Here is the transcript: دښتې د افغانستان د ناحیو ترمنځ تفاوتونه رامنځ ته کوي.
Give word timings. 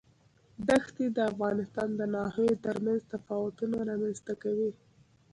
دښتې 0.67 1.05
د 1.15 1.17
افغانستان 1.31 1.89
د 1.99 2.01
ناحیو 2.15 2.61
ترمنځ 2.65 3.01
تفاوتونه 3.13 3.77
رامنځ 3.89 4.17
ته 4.27 4.33
کوي. 4.43 4.71